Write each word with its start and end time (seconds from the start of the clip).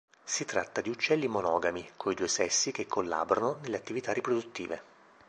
Si 0.23 0.45
tratta 0.45 0.81
di 0.81 0.89
uccelli 0.89 1.27
monogami, 1.27 1.87
coi 1.95 2.15
due 2.15 2.27
sessi 2.27 2.71
che 2.71 2.87
collaborano 2.87 3.59
nelle 3.61 3.77
attività 3.77 4.11
riproduttive. 4.11 4.81